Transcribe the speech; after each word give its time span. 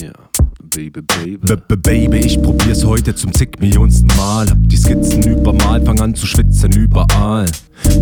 Ja. 0.00 0.12
Baby, 0.74 1.02
baby. 1.02 1.38
Baby, 1.82 2.16
ich 2.18 2.40
probier's 2.40 2.84
heute 2.84 3.14
zum 3.14 3.32
zigmillionsten 3.32 4.08
Mal. 4.16 4.48
Hab 4.48 4.58
die 4.62 4.76
Skizzen 4.76 5.22
übermal, 5.22 5.84
fang 5.84 6.00
an 6.00 6.14
zu 6.14 6.26
schwitzen 6.26 6.72
überall. 6.72 7.46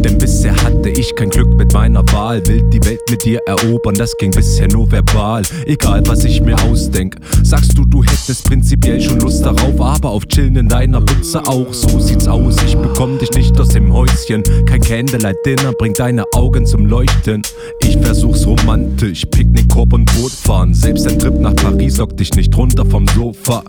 Denn 0.04 0.18
bisher 0.18 0.54
hatte 0.62 0.91
ich 0.91 1.14
kein 1.17 1.30
Glück 1.30 1.54
mit 1.54 1.73
meiner 1.73 2.03
Wahl. 2.12 2.46
Wild 2.46 2.73
die 2.73 2.85
Welt 2.85 3.00
mit 3.11 3.25
dir 3.25 3.41
erobern, 3.46 3.95
das 3.95 4.17
ging 4.18 4.30
bisher 4.30 4.68
nur 4.68 4.91
verbal. 4.91 5.43
Egal 5.67 6.03
was 6.07 6.25
ich 6.25 6.41
mir 6.41 6.61
ausdenk, 6.63 7.16
sagst 7.43 7.77
du, 7.77 7.85
du 7.85 8.03
hättest 8.22 8.44
prinzipiell 8.44 9.00
schon 9.00 9.18
Lust 9.18 9.44
darauf, 9.44 9.81
aber 9.81 10.11
auf 10.11 10.26
Chillen 10.29 10.54
in 10.57 10.68
deiner 10.68 11.00
Butze 11.00 11.44
auch. 11.44 11.72
So 11.72 11.99
sieht's 11.99 12.29
aus, 12.29 12.57
ich 12.64 12.76
bekomm 12.76 13.18
dich 13.18 13.32
nicht 13.32 13.58
aus 13.58 13.71
dem 13.71 13.93
Häuschen. 13.93 14.44
Kein 14.67 14.80
Candlelight 14.80 15.36
Dinner 15.44 15.72
bringt 15.72 15.99
deine 15.99 16.25
Augen 16.32 16.64
zum 16.64 16.86
Leuchten. 16.86 17.43
Ich 17.80 17.99
versuch's 17.99 18.46
romantisch, 18.46 19.25
Picknick, 19.27 19.68
Korb 19.68 19.93
und 19.93 20.07
Boot 20.14 20.30
fahren. 20.30 20.72
Selbst 20.72 21.08
ein 21.08 21.18
Trip 21.18 21.35
nach 21.40 21.57
Paris 21.57 21.96
lockt 21.96 22.21
dich 22.21 22.32
nicht 22.35 22.57
runter 22.57 22.86
vom 22.86 23.08
Sofa. 23.08 23.64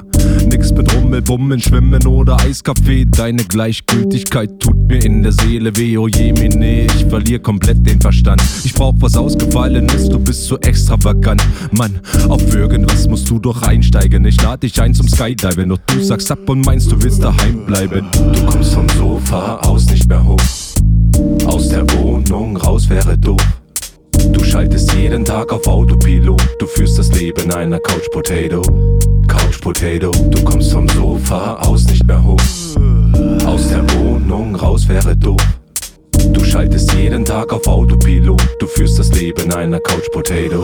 Nix 0.46 0.72
mit 0.72 0.94
Rummelbummeln, 0.94 1.60
Schwimmen 1.60 2.06
oder 2.06 2.40
Eiskaffee. 2.40 3.06
Deine 3.06 3.44
Gleichgültigkeit 3.44 4.60
tut 4.60 4.78
mir 4.88 5.04
in 5.04 5.24
der 5.24 5.32
Seele 5.32 5.76
weh, 5.78 5.98
oh 5.98 6.08
je, 6.08 6.34
Mine, 6.34 6.86
ich 6.86 7.06
verlier 7.06 7.40
komplett 7.40 7.86
den 7.86 8.00
Verstand. 8.00 8.42
Ich 8.64 8.74
brauch 8.74 8.94
was 9.00 9.16
Ausgefallenes, 9.16 10.10
du 10.10 10.20
bist 10.20 10.46
so 10.46 10.58
extravagant. 10.60 11.42
Mann, 11.72 12.00
auf 12.30 12.54
irgendwas 12.54 13.08
musst 13.08 13.30
du 13.30 13.40
doch 13.40 13.62
einsteigen. 13.62 14.26
Ich 14.26 14.42
lade 14.42 14.60
dich 14.60 14.80
ein 14.82 14.94
zum 14.94 15.08
Skydiven, 15.08 15.70
doch 15.70 15.80
du 15.88 16.04
sagst 16.04 16.32
ab 16.32 16.48
und 16.50 16.66
meinst, 16.66 16.92
du 16.92 17.02
willst 17.02 17.24
daheim 17.24 17.66
bleiben. 17.66 18.08
Du 18.14 18.46
kommst 18.46 18.74
vom 18.74 18.88
Sofa 18.90 19.58
aus 19.58 19.90
nicht 19.90 20.08
mehr 20.08 20.24
hoch. 20.24 20.38
Aus 21.46 21.70
der 21.70 21.90
Wohnung 21.94 22.58
raus 22.58 22.90
wäre 22.90 23.18
doof. 23.18 23.42
Du 24.32 24.44
schaltest 24.44 24.94
jeden 24.94 25.26
Tag 25.26 25.52
auf 25.52 25.68
Autopilot. 25.68 26.42
Du 26.60 26.66
führst 26.66 26.98
das 26.98 27.14
Leben 27.20 27.52
einer 27.52 27.80
Couch 27.80 28.10
Potato. 28.12 28.62
Potato, 29.64 30.12
du 30.12 30.44
kommst 30.44 30.74
vom 30.74 30.90
Sofa 30.90 31.54
aus 31.54 31.86
nicht 31.86 32.06
mehr 32.06 32.22
hoch. 32.22 32.38
Aus 33.46 33.70
der 33.70 33.82
Wohnung 33.96 34.54
raus 34.58 34.90
wäre 34.90 35.16
doof. 35.16 35.42
Du 36.34 36.44
schaltest 36.44 36.92
jeden 36.96 37.24
Tag 37.24 37.54
auf 37.54 37.66
Autopilot. 37.66 38.42
Du 38.60 38.68
führst 38.68 39.00
das 39.00 39.08
Leben 39.14 39.54
einer 39.54 39.80
Couch 39.80 40.12
Potato. 40.12 40.62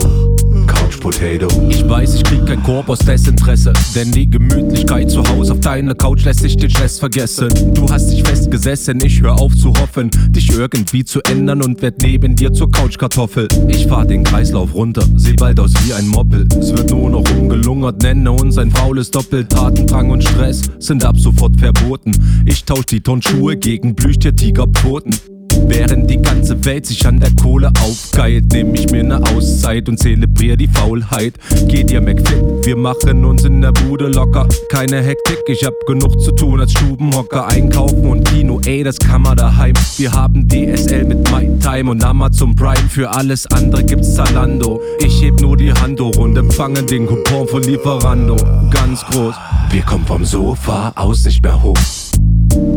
Couch 0.90 1.00
Potato. 1.00 1.46
Ich 1.68 1.88
weiß, 1.88 2.14
ich 2.16 2.24
krieg 2.24 2.44
kein 2.46 2.62
Korb 2.62 2.88
aus 2.88 2.98
Desinteresse. 2.98 3.72
Denn 3.94 4.10
die 4.10 4.28
Gemütlichkeit 4.28 5.10
zu 5.10 5.22
Hause 5.28 5.52
auf 5.52 5.60
deiner 5.60 5.94
Couch 5.94 6.24
lässt 6.24 6.40
sich 6.40 6.56
den 6.56 6.70
Stress 6.70 6.98
vergessen. 6.98 7.48
Du 7.74 7.88
hast 7.88 8.10
dich 8.10 8.22
festgesessen, 8.22 8.98
ich 9.04 9.20
hör 9.20 9.40
auf 9.40 9.54
zu 9.54 9.72
hoffen, 9.74 10.10
dich 10.30 10.50
irgendwie 10.50 11.04
zu 11.04 11.20
ändern 11.22 11.62
und 11.62 11.80
werd 11.82 12.02
neben 12.02 12.34
dir 12.34 12.52
zur 12.52 12.70
Couchkartoffel. 12.70 13.46
Ich 13.68 13.86
fahr 13.86 14.04
den 14.04 14.24
Kreislauf 14.24 14.74
runter, 14.74 15.04
seh 15.16 15.34
bald 15.34 15.60
aus 15.60 15.72
wie 15.84 15.94
ein 15.94 16.08
Moppel. 16.08 16.48
Es 16.58 16.76
wird 16.76 16.90
nur 16.90 17.10
noch 17.10 17.24
umgelungert, 17.38 18.02
nenne 18.02 18.32
uns 18.32 18.58
ein 18.58 18.70
faules 18.70 19.10
Doppel. 19.10 19.44
Tatendrang 19.44 20.10
und 20.10 20.24
Stress 20.24 20.62
sind 20.78 21.04
ab 21.04 21.18
sofort 21.18 21.58
verboten. 21.60 22.12
Ich 22.46 22.64
tausch 22.64 22.86
die 22.86 23.00
Turnschuhe 23.00 23.56
gegen 23.56 23.94
Plüschtier-Tigerpfoten. 23.94 25.29
Während 25.70 26.10
die 26.10 26.20
ganze 26.20 26.64
Welt 26.64 26.84
sich 26.84 27.06
an 27.06 27.20
der 27.20 27.30
Kohle 27.40 27.70
aufgeilt, 27.80 28.52
nehm 28.52 28.74
ich 28.74 28.90
mir 28.90 29.04
ne 29.04 29.22
Auszeit 29.22 29.88
und 29.88 29.98
zelebrier 29.98 30.56
die 30.56 30.66
Faulheit. 30.66 31.34
Geh 31.68 31.84
dir 31.84 32.00
McFit, 32.00 32.66
wir 32.66 32.76
machen 32.76 33.24
uns 33.24 33.44
in 33.44 33.60
der 33.60 33.70
Bude 33.70 34.08
locker. 34.08 34.48
Keine 34.68 35.00
Hektik, 35.00 35.38
ich 35.46 35.64
hab 35.64 35.74
genug 35.86 36.20
zu 36.20 36.32
tun 36.32 36.60
als 36.60 36.72
Stubenhocker. 36.72 37.46
Einkaufen 37.46 38.04
und 38.04 38.24
Kino, 38.28 38.60
ey, 38.66 38.82
das 38.82 38.98
kann 38.98 39.22
man 39.22 39.36
daheim. 39.36 39.74
Wir 39.96 40.10
haben 40.12 40.48
DSL 40.48 41.04
mit 41.04 41.30
MyTime 41.30 41.88
und 41.88 42.02
Amazon 42.02 42.56
Prime. 42.56 42.88
Für 42.88 43.08
alles 43.10 43.46
andere 43.46 43.84
gibt's 43.84 44.16
Zalando. 44.16 44.80
Ich 44.98 45.22
heb 45.22 45.40
nur 45.40 45.56
die 45.56 45.72
Hand 45.72 46.00
hoch 46.00 46.16
und 46.16 46.36
empfange 46.36 46.82
den 46.82 47.06
Coupon 47.06 47.46
von 47.46 47.62
Lieferando. 47.62 48.34
Ganz 48.70 49.04
groß. 49.06 49.36
Wir 49.70 49.82
kommen 49.82 50.04
vom 50.04 50.24
Sofa 50.24 50.92
aus 50.96 51.24
nicht 51.24 51.44
mehr 51.44 51.62
hoch. 51.62 51.78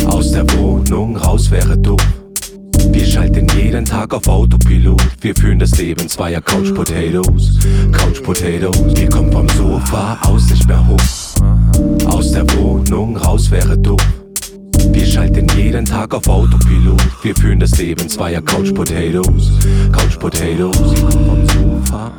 Aus 0.06 0.32
der 0.32 0.44
Tag 4.04 4.16
auf 4.16 4.28
Autopilot. 4.28 5.02
Wir 5.22 5.34
führen 5.34 5.60
das 5.60 5.78
Leben 5.78 6.10
zweier 6.10 6.42
Couch 6.42 6.76
Potatoes. 6.76 7.58
Couch 7.94 8.22
Potatoes. 8.22 8.98
Wir 8.98 9.08
kommen 9.08 9.32
vom 9.32 9.48
Sofa 9.48 10.18
aus 10.24 10.50
nicht 10.50 10.68
mehr 10.68 10.86
hoch. 10.86 12.08
Aus 12.08 12.34
der 12.34 12.44
Wohnung 12.58 13.16
raus 13.16 13.50
wäre 13.50 13.78
doof. 13.78 14.02
Wir 14.90 15.06
schalten 15.06 15.48
jeden 15.56 15.86
Tag 15.86 16.14
auf 16.14 16.28
Autopilot. 16.28 17.02
Wir 17.24 17.34
führen 17.34 17.62
das 17.62 17.78
Leben 17.78 18.10
zweier 18.10 18.42
Couch 18.42 18.76
Potatoes. 18.76 19.52
Couch 19.94 20.20
Potatoes. 20.20 20.96
Wir 20.96 21.10
kommen 21.10 21.48
vom 21.48 21.48
Sofa 21.48 22.12